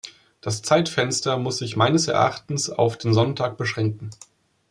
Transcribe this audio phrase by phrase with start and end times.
[0.41, 4.09] Das Zeitfenster muss sich meines Erachtens auf den Sonntag beschränken.